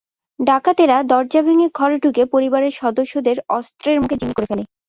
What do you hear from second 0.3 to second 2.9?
ডাকাতেরা দরজা ভেঙে ঘরে ঢুকে পরিবারের